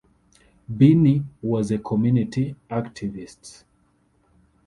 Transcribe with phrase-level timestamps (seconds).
[0.75, 3.65] Binney was a community activist.